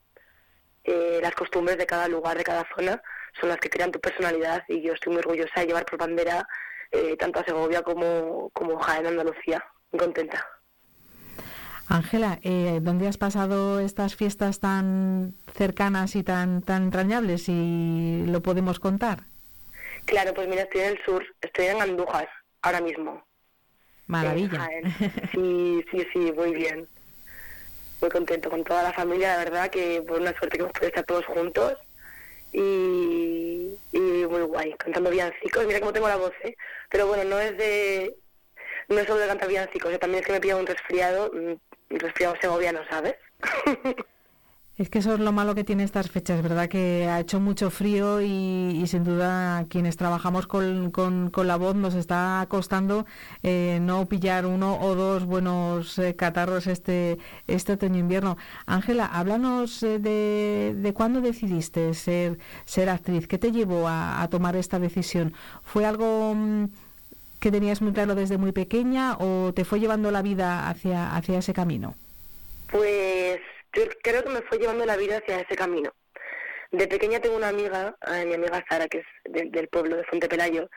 [0.85, 3.01] Eh, las costumbres de cada lugar, de cada zona,
[3.41, 6.47] son las que crean tu personalidad y yo estoy muy orgullosa de llevar por bandera
[6.91, 9.65] eh, tanto a Segovia como, como Jaén, Andalucía.
[9.93, 10.45] Muy contenta.
[11.89, 17.45] Ángela, eh, ¿dónde has pasado estas fiestas tan cercanas y tan, tan entrañables?
[17.45, 19.25] Si lo podemos contar.
[20.05, 22.29] Claro, pues mira, estoy en el sur, estoy en Andújar
[22.63, 23.25] ahora mismo.
[24.07, 24.59] Maravilla.
[24.59, 24.85] Jaén.
[25.33, 26.89] Sí, sí, sí, muy bien.
[28.01, 30.89] Muy contento con toda la familia, la verdad que por una suerte que hemos podido
[30.89, 31.79] estar todos juntos
[32.53, 35.67] y, y muy guay, cantando villancicos.
[35.67, 36.57] Mira cómo tengo la voz, ¿eh?
[36.91, 38.17] Pero bueno, no es de...
[38.89, 41.61] No es solo de cantar villancicos, eh, también es que me pilla un resfriado, un
[41.89, 43.15] resfriado segoviano, ¿sabes?
[44.79, 46.67] Es que eso es lo malo que tiene estas fechas, ¿verdad?
[46.69, 51.77] Que ha hecho mucho frío y, sin duda quienes trabajamos con, con- con la voz
[51.77, 53.05] nos está costando
[53.43, 58.39] eh, no pillar uno o dos buenos eh, catarros este, este otoño-invierno.
[58.67, 63.29] Ángela, háblanos eh, de, de cuándo decidiste ser, ser actriz.
[63.29, 65.35] ¿Qué te llevó a, a tomar esta decisión?
[65.63, 66.65] ¿Fue algo mm,
[67.41, 71.39] que tenías muy claro desde muy pequeña o te fue llevando la vida hacia, hacia
[71.39, 71.95] ese camino?
[72.71, 73.41] Pues
[74.03, 75.93] creo que me fue llevando la vida hacia ese camino.
[76.71, 80.05] De pequeña tengo una amiga, eh, mi amiga Sara, que es de- del pueblo de
[80.05, 80.69] Fuente Pelayo,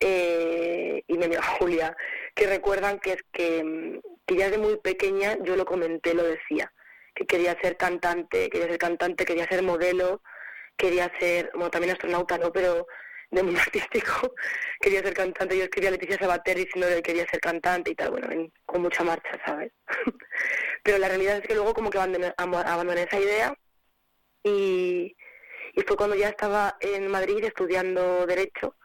[0.00, 1.96] eh, y mi amiga Julia,
[2.34, 6.72] que recuerdan que que, mm, que ya de muy pequeña yo lo comenté, lo decía,
[7.14, 10.22] que quería ser cantante, quería ser cantante, quería ser modelo,
[10.76, 12.52] quería ser, bueno, también astronauta, ¿no?
[12.52, 12.86] Pero
[13.30, 14.34] de mundo artístico,
[14.80, 15.56] quería ser cantante.
[15.58, 18.82] Yo escribía a Leticia Sabater diciendo que quería ser cantante y tal, bueno, en- con
[18.82, 19.72] mucha marcha, ¿sabes?
[20.84, 23.54] Pero la realidad es que luego como que abandoné, abandoné esa idea
[24.44, 25.16] y,
[25.86, 28.76] fue cuando ya estaba en Madrid estudiando Derecho,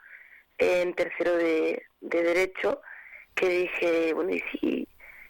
[0.57, 2.81] en tercero de, de Derecho,
[3.35, 4.87] que dije, bueno, ¿y si,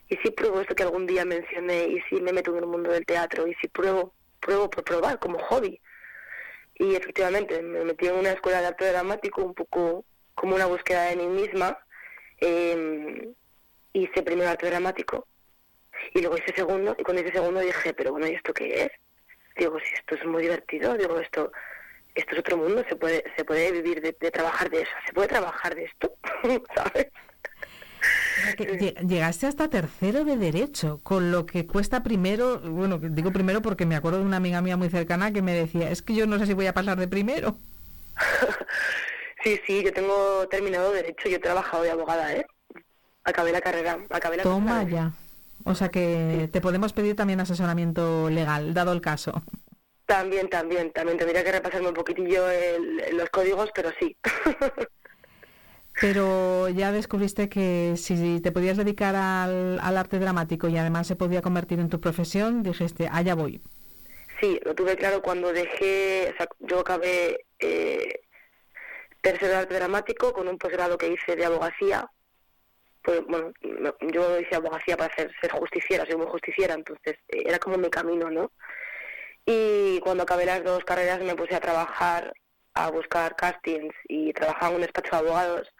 [0.09, 1.85] ¿y si pruebo esto que algún día mencioné?
[1.87, 3.47] ¿Y si me meto en el mundo del teatro?
[3.47, 5.81] ¿Y si pruebo, pruebo por probar como hobby?
[6.75, 10.05] Y efectivamente me metí en una escuela de arte dramático un poco
[10.35, 11.79] como una búsqueda de mí misma.
[12.41, 13.33] Eh,
[13.93, 15.27] hice primero arte dramático
[16.13, 18.91] y luego hice segundo y cuando hice segundo dije, pero bueno, ¿y esto qué es?
[19.57, 21.51] digo, si esto es muy divertido, digo, esto
[22.15, 25.13] esto es otro mundo, se puede se puede vivir de, de trabajar de eso, se
[25.13, 26.13] puede trabajar de esto,
[26.75, 27.07] ¿sabes?
[29.07, 33.95] Llegaste hasta tercero de derecho, con lo que cuesta primero, bueno, digo primero porque me
[33.95, 36.45] acuerdo de una amiga mía muy cercana que me decía, es que yo no sé
[36.45, 37.57] si voy a pasar de primero.
[39.43, 42.45] sí, sí, yo tengo terminado derecho, yo he trabajado de abogada, ¿eh?
[43.23, 44.89] Acabé la carrera, acabé la Toma carrera.
[44.89, 45.11] ya.
[45.65, 49.43] O sea que te podemos pedir también asesoramiento legal, dado el caso.
[50.05, 54.17] También, también, también tendría que repasarme un poquitillo el- los códigos, pero sí.
[55.99, 61.15] Pero ya descubriste que si te podías dedicar al, al arte dramático y además se
[61.17, 63.61] podía convertir en tu profesión, dijiste, allá voy.
[64.39, 68.21] Sí, lo tuve claro cuando dejé, o sea, yo acabé eh,
[69.21, 72.09] tercero de arte dramático con un posgrado que hice de abogacía.
[73.01, 73.53] Pues bueno,
[74.11, 77.89] yo hice abogacía para hacer, ser justiciera, soy muy justiciera, entonces eh, era como mi
[77.89, 78.51] camino, ¿no?
[79.45, 82.33] Y cuando acabé las dos carreras me puse a trabajar,
[82.73, 85.73] a buscar castings y trabajaba en un despacho de abogados.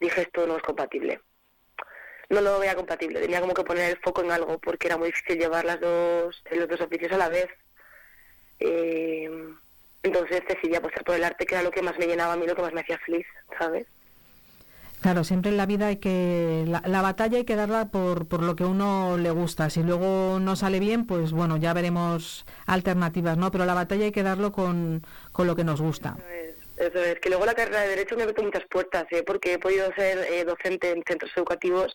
[0.00, 1.20] Dije, esto no es compatible.
[2.30, 5.08] No lo veía compatible, tenía como que poner el foco en algo porque era muy
[5.08, 7.48] difícil llevar las dos, los dos oficios a la vez.
[8.58, 9.30] Eh,
[10.02, 12.46] entonces decidí apostar por el arte, que era lo que más me llenaba a mí,
[12.46, 13.26] lo que más me hacía feliz,
[13.58, 13.86] ¿sabes?
[15.04, 16.64] Claro, siempre en la vida hay que...
[16.66, 19.68] La, la batalla hay que darla por, por lo que uno le gusta.
[19.68, 23.50] Si luego no sale bien, pues bueno, ya veremos alternativas, ¿no?
[23.50, 26.16] Pero la batalla hay que darlo con, con lo que nos gusta.
[26.78, 29.22] Eso es, que luego la carrera de Derecho me ha abierto muchas puertas, ¿eh?
[29.22, 31.94] porque he podido ser eh, docente en centros educativos,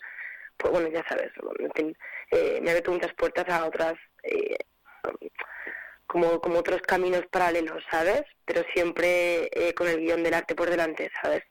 [0.58, 1.98] pues bueno, ya sabes, en fin,
[2.30, 4.56] eh, me ha abierto muchas puertas a otras, eh,
[6.06, 8.22] como, como otros caminos paralelos, ¿sabes?
[8.46, 11.42] Pero siempre eh, con el guion del arte por delante, ¿sabes?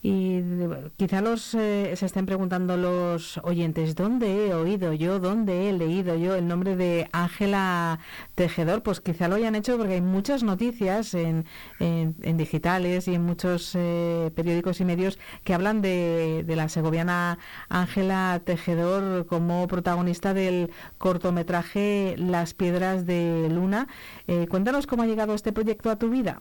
[0.00, 5.68] Y eh, quizá los eh, se estén preguntando los oyentes, ¿dónde he oído yo, dónde
[5.68, 7.98] he leído yo el nombre de Ángela
[8.36, 8.82] Tejedor?
[8.82, 11.44] Pues quizá lo hayan hecho porque hay muchas noticias en,
[11.78, 17.38] digitales y en muchos eh, periódicos y medios que hablan de, de la segoviana
[17.68, 23.88] Ángela Tejedor como protagonista del cortometraje Las Piedras de Luna.
[24.26, 26.40] Eh, cuéntanos cómo ha llegado este proyecto a tu vida.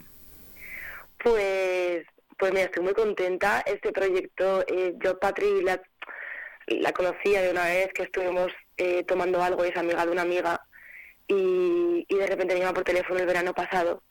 [1.23, 2.05] Pues,
[2.37, 3.61] pues mira, estoy muy contenta.
[3.65, 5.81] Este proyecto, eh, yo Patri la,
[6.93, 10.61] conocía de una vez que estuvimos eh, tomando algo, es amiga de una amiga,
[11.27, 14.03] y, y de repente me llama por teléfono el verano pasado.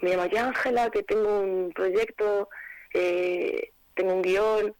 [0.00, 2.48] Me llama, ya Ángela, que tengo un proyecto,
[2.94, 4.74] eh, tengo un guion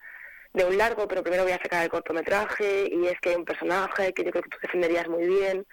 [0.53, 3.45] de un largo, pero primero voy a sacar el cortometraje, y es que hay un
[3.45, 5.67] personaje que yo creo que tú defenderías muy bien,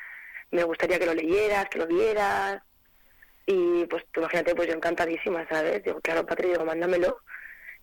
[0.52, 2.62] me gustaría que lo leyeras, que lo vieras,
[3.46, 5.84] y pues imagínate, pues yo encantadísima, ¿sabes?
[5.84, 7.20] Digo, claro, Patri, digo, mándamelo,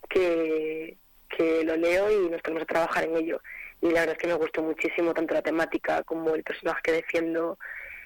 [0.09, 0.97] que,
[1.29, 3.43] que lo leo y nos ponemos a trabajar en ello.
[3.83, 6.93] Y la verdad es que me gustó muchísimo tanto la temática como el personaje que
[6.93, 7.59] defiendo,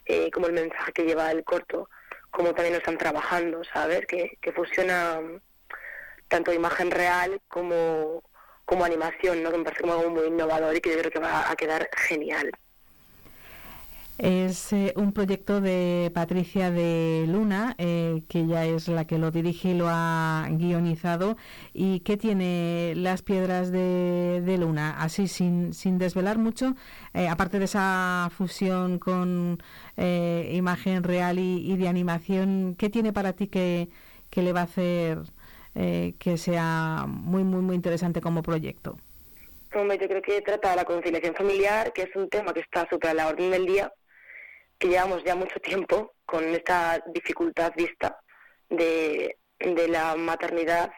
[0.07, 1.89] eh, como el mensaje que lleva el corto,
[2.31, 4.07] como también lo están trabajando, ¿sabes?
[4.07, 5.41] Que, que fusiona mm,
[6.29, 8.23] tanto imagen real como,
[8.65, 9.51] como animación, ¿no?
[9.51, 11.89] Que me parece como algo muy innovador y que yo creo que va a quedar
[11.97, 12.51] genial.
[14.17, 19.33] Es eh, un proyecto de Patricia de Luna, eh, que ya es la que lo
[19.33, 21.37] dirige y lo ha guionizado.
[21.73, 24.95] ¿Y qué tiene las piedras de, Luna?
[25.01, 26.75] Así, sin, sin desvelar mucho,
[27.13, 29.61] eh, aparte de esa fusión con
[29.97, 33.89] eh, imagen real y, de animación, ¿qué tiene para ti que,
[34.31, 35.19] que le va a hacer
[35.75, 38.97] que sea muy, muy, muy interesante como proyecto?
[39.75, 42.89] Hombre, yo creo que trata de la conciliación familiar, que es un tema que está
[42.89, 43.93] súper a la orden del día,
[44.79, 48.19] que llevamos ya mucho tiempo con esta dificultad vista
[48.69, 50.93] de, de la maternidad,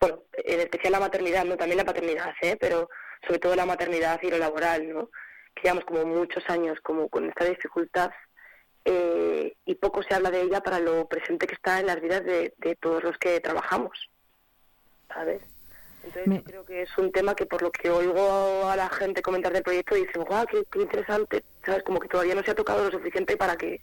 [0.00, 2.56] bueno, en especial la maternidad, no también la paternidad, ¿eh?
[2.58, 2.88] pero
[3.26, 5.10] sobre todo la maternidad y lo laboral, ¿no?
[5.54, 8.10] Que llevamos como muchos años como con esta dificultad
[8.84, 12.24] eh, y poco se habla de ella para lo presente que está en las vidas
[12.24, 14.10] de, de todos los que trabajamos,
[15.08, 15.42] ¿sabes?
[16.06, 18.88] Entonces Me- yo creo que es un tema que por lo que oigo a la
[18.88, 21.82] gente comentar del proyecto dicen, guau, qué, qué interesante, ¿sabes?
[21.82, 23.80] Como que todavía no se ha tocado lo suficiente para que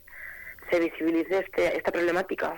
[0.71, 2.55] se visibilice este, esta problemática.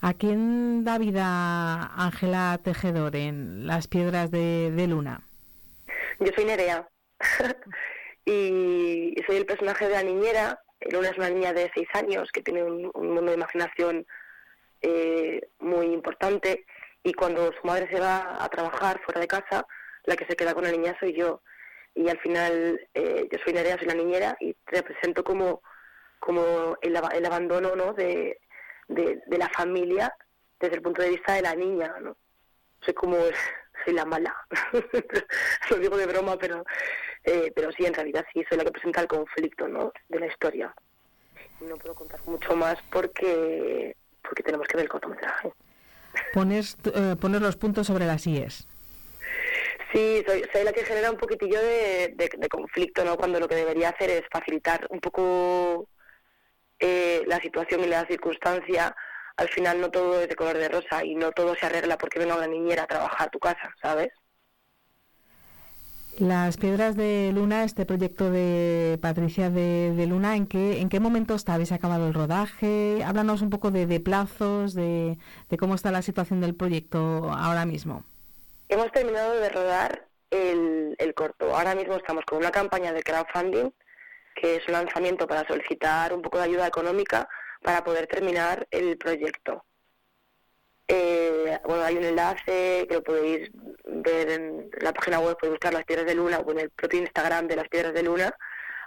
[0.00, 5.22] ¿A quién da vida Ángela Tejedor en Las Piedras de, de Luna?
[6.20, 6.88] Yo soy Nerea
[8.24, 10.60] y soy el personaje de la niñera.
[10.90, 14.06] Luna es una niña de seis años que tiene un, un mundo de imaginación
[14.82, 16.64] eh, muy importante
[17.02, 19.66] y cuando su madre se va a trabajar fuera de casa,
[20.04, 21.42] la que se queda con la niña soy yo.
[21.94, 25.62] Y al final eh, yo soy Nerea, soy la niñera y represento como,
[26.20, 27.92] como el, el abandono ¿no?
[27.92, 28.40] de,
[28.88, 30.14] de, de la familia
[30.60, 31.94] desde el punto de vista de la niña.
[32.00, 32.16] ¿no?
[32.80, 33.16] Soy como
[33.84, 34.34] soy la mala.
[35.70, 36.64] Lo digo de broma, pero
[37.24, 39.92] eh, pero sí, en realidad sí, soy la que presenta el conflicto ¿no?
[40.08, 40.74] de la historia.
[41.60, 45.52] no puedo contar mucho más porque porque tenemos que ver el cortometraje.
[46.32, 48.66] Pones, eh, poner los puntos sobre las IES.
[49.92, 53.16] Sí, soy, soy la que genera un poquitillo de, de, conflicto, ¿no?
[53.16, 55.88] Cuando lo que debería hacer es facilitar un poco
[56.78, 58.94] eh, la situación y la circunstancia.
[59.36, 62.18] Al final no todo es de color de rosa y no todo se arregla porque
[62.18, 64.08] venga una niñera a trabajar a tu casa, ¿sabes?
[66.20, 71.34] Las Piedras de Luna, este proyecto de Patricia de, Luna, ¿en qué, ¿en qué momento
[71.36, 71.54] está?
[71.54, 73.04] ¿Habéis acabado el rodaje?
[73.04, 75.16] Háblanos un poco de, plazos, de,
[75.58, 78.02] cómo está la situación del proyecto ahora mismo.
[78.68, 81.56] Hemos terminado de rodar el, el corto.
[81.56, 83.70] Ahora mismo estamos con una campaña de crowdfunding,
[84.34, 87.28] que es un lanzamiento para solicitar un poco de ayuda económica
[87.62, 89.64] para poder terminar el proyecto.
[90.88, 93.50] Eh, bueno, hay un enlace que lo podéis
[93.84, 97.00] ver en la página web, podéis buscar las piedras de luna o en el propio
[97.00, 98.34] Instagram de las piedras de luna.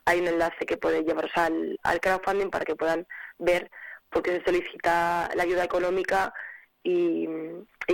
[0.06, 3.06] Hay un enlace que puede llevaros al, al crowdfunding para que puedan
[3.38, 3.70] ver
[4.10, 6.34] por qué se solicita la ayuda económica
[6.84, 7.28] y,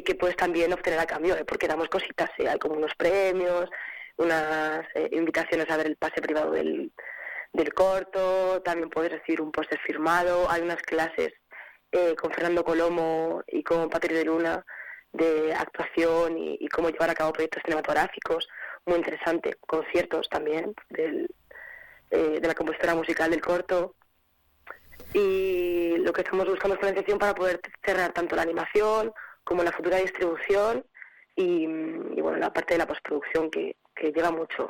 [0.06, 1.44] que puedes también obtener a cambio, ¿eh?
[1.44, 2.48] porque damos cositas, ¿eh?
[2.48, 3.70] hay como unos premios,
[4.18, 6.92] unas eh, invitaciones a ver el pase privado del,
[7.52, 11.34] del corto, también puedes recibir un póster firmado, hay unas clases
[11.92, 14.66] eh, con Fernando Colomo y con Patrick de Luna
[15.14, 18.48] de actuación y, cómo llevar a cabo proyectos cinematográficos,
[18.86, 21.30] muy interesante, conciertos también del,
[22.12, 23.96] eh, de la compositora musical del corto.
[25.14, 29.12] Y lo que estamos buscando es financiación para poder cerrar tanto la animación
[29.44, 30.86] como la futura distribución
[31.36, 31.66] y,
[32.22, 34.70] bueno, la parte de la postproducción que, que lleva mucho.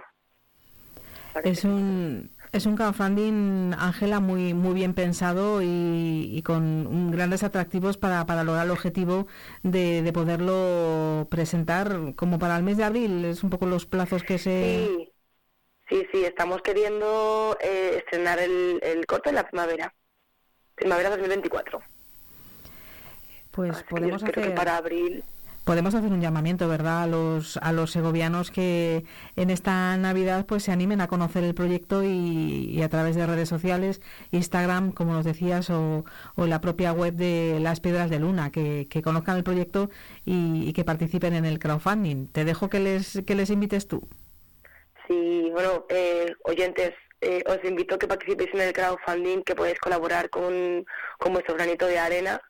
[1.43, 8.25] Es un, es un crowdfunding, Ángela, muy, muy bien pensado y, con grandes atractivos para,
[8.25, 9.27] para, lograr el objetivo
[9.63, 13.25] de, poderlo presentar como para el mes de abril.
[13.25, 14.87] Es un poco los plazos que se...
[14.87, 15.13] Sí,
[15.89, 19.93] sí, sí estamos queriendo eh, estrenar el, el corto en la primavera.
[20.75, 21.79] Primavera 2024.
[23.51, 24.55] Pues podemos hacer...
[24.55, 25.23] para abril
[25.67, 29.03] podemos hacer un llamamiento, ¿verdad?, a los, a los segovianos que
[29.35, 33.49] en esta Navidad pues se animen a conocer el proyecto y, a través de redes
[33.49, 34.01] sociales,
[34.31, 36.05] Instagram, como nos decías, o,
[36.37, 39.89] la propia web de Las Piedras de Luna, que, conozcan el proyecto
[40.23, 42.27] y, que participen en el crowdfunding.
[42.27, 44.07] Te dejo que les, que les invites tú.
[45.05, 49.79] Sí, bueno, eh, oyentes, eh, os invito a que participéis en el crowdfunding, que podéis
[49.79, 50.85] colaborar con,
[51.19, 52.41] con vuestro granito de arena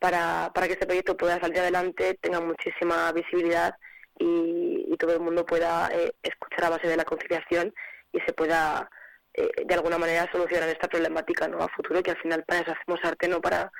[0.00, 3.76] para, para que este proyecto pueda salir adelante, tenga muchísima visibilidad
[4.18, 7.72] y, todo el mundo pueda eh, escuchar a base de la conciliación
[8.12, 8.90] y se pueda
[9.32, 11.58] eh, de alguna manera solucionar esta problemática ¿no?
[11.58, 13.72] a futuro, que al final para eso hacemos arte, no para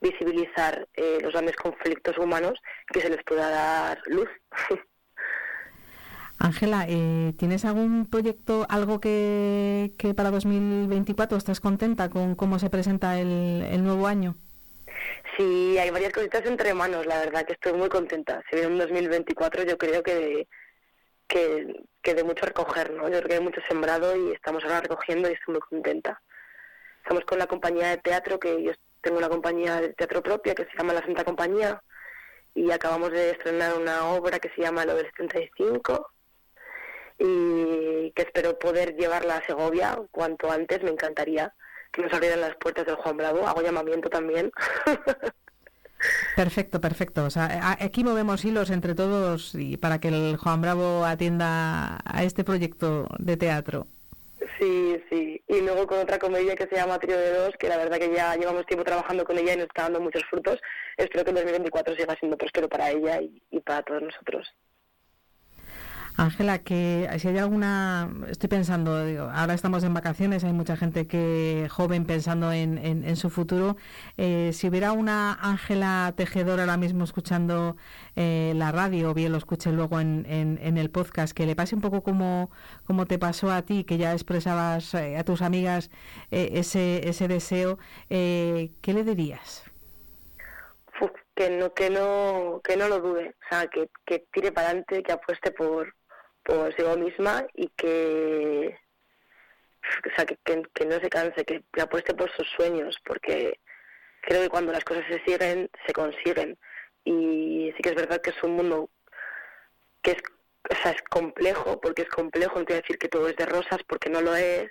[0.00, 2.60] visibilizar eh, los grandes conflictos humanos,
[2.92, 4.28] que se les pueda dar luz.
[6.38, 6.86] Ángela,
[7.36, 13.66] ¿tienes algún proyecto, algo que, que para 2024 estás contenta con cómo se presenta el,
[13.68, 14.36] el nuevo año?
[15.36, 18.42] Sí, hay varias cositas entre manos, la verdad que estoy muy contenta.
[18.50, 20.48] Si viene un 2024 yo creo que,
[21.28, 23.04] que, que de mucho recoger, ¿no?
[23.08, 26.20] Yo creo que hay mucho sembrado y estamos ahora recogiendo y estoy muy contenta.
[27.02, 30.64] Estamos con la compañía de teatro, que yo tengo una compañía de teatro propia que
[30.64, 31.82] se llama La Santa Compañía
[32.54, 36.10] y acabamos de estrenar una obra que se llama Lo del 75
[37.18, 41.54] y que espero poder llevarla a Segovia cuanto antes, me encantaría
[41.92, 43.46] que nos abrieran las puertas del Juan Bravo.
[43.46, 44.50] Hago llamamiento también.
[46.36, 47.24] Perfecto, perfecto.
[47.24, 52.22] O sea, aquí movemos hilos entre todos y para que el Juan Bravo atienda a
[52.22, 53.86] este proyecto de teatro.
[54.58, 55.42] Sí, sí.
[55.48, 58.14] Y luego con otra comedia que se llama Trío de Dos, que la verdad que
[58.14, 60.60] ya llevamos tiempo trabajando con ella y nos está dando muchos frutos.
[60.96, 64.48] Espero que el 2024 siga siendo próspero para ella y para todos nosotros.
[66.18, 68.90] Ángela, que si hay alguna, estoy pensando,
[69.32, 73.76] ahora estamos en vacaciones, hay mucha gente que joven pensando en, su futuro.
[74.16, 77.76] Eh, si hubiera una Ángela tejedora ahora mismo escuchando
[78.16, 81.82] eh, la radio, o bien lo escuche luego en, el podcast, que le pase un
[81.82, 82.50] poco como,
[82.84, 85.88] como te pasó a ti, que ya expresabas eh, a tus amigas
[86.32, 89.62] ese, ese deseo, ¿qué le dirías?
[91.36, 95.04] que no que no que no lo dude o sea que, que tire para adelante
[95.04, 95.94] que apueste por
[96.48, 98.74] por sí misma y que,
[100.10, 100.38] o sea, que,
[100.74, 103.60] que, no se canse, que, apueste por sus sueños, porque
[104.22, 106.58] creo que cuando las cosas se siguen, se consiguen.
[107.04, 108.88] Y sí que es verdad que es un mundo
[110.02, 110.22] que es,
[110.70, 113.80] o sea, es complejo, porque es complejo, no quiero decir que todo es de rosas,
[113.86, 114.70] porque no lo es,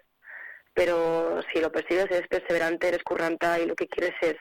[0.73, 4.35] pero si lo persigues, eres perseverante, eres curranta y lo que quieres es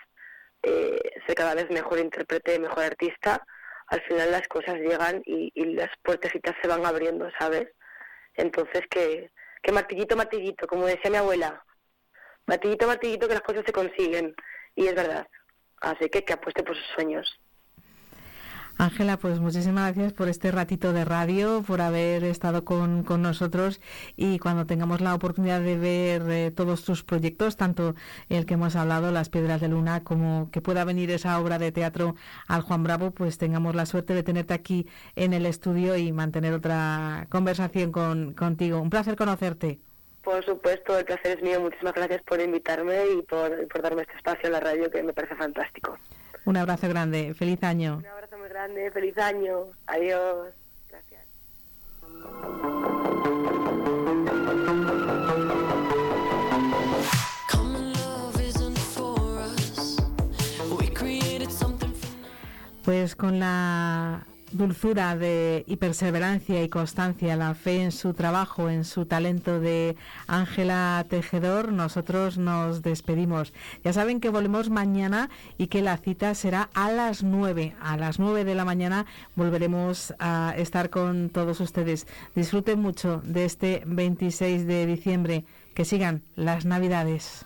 [0.63, 3.47] eh, ser cada vez mejor intérprete, mejor artista,
[3.89, 7.69] al final las cosas llegan y, las puertecitas se van abriendo, ¿sabes?
[8.35, 9.31] Entonces que,
[9.63, 11.65] que martillito, martillito, como decía mi abuela,
[12.47, 14.35] batidito, batidito que las cosas se consiguen.
[14.75, 15.27] Y es verdad.
[15.81, 17.41] Así que que apueste por sus sueños.
[18.79, 23.81] Ángela, pues muchísimas gracias por este ratito de radio, por haber estado con, con nosotros
[24.17, 27.95] y cuando tengamos la oportunidad de ver eh, todos tus proyectos, tanto
[28.29, 31.73] el que hemos hablado, Las Piedras de Luna, como que pueda venir esa obra de
[31.73, 32.17] teatro
[32.49, 36.53] al Juan Bravo, pues tengamos la suerte de tenerte aquí en el estudio y mantener
[36.53, 38.83] otra conversación con, contigo.
[38.83, 39.81] Un placer conocerte.
[40.23, 41.61] Por supuesto, el placer es mío.
[41.61, 45.15] Muchísimas gracias por invitarme y por, por darme este espacio en la radio que me
[45.15, 45.97] parece fantástico.
[46.47, 47.97] Un abrazo grande, feliz año.
[47.97, 49.67] Un abrazo muy grande, feliz año.
[49.87, 50.55] Adiós.
[50.89, 51.27] Gracias.
[62.85, 64.25] Pues con la
[64.57, 69.97] dulzura de y perseverancia y constancia, la fe en su trabajo, en su talento de
[70.27, 73.53] Ángela Tejedor, nosotros nos despedimos.
[73.85, 77.75] Ya saben que volvemos mañana y que la cita será a las 9.
[77.81, 82.07] A las 9 de la mañana volveremos a estar con todos ustedes.
[82.35, 85.45] Disfruten mucho de este 26 de diciembre.
[85.75, 87.45] Que sigan las Navidades.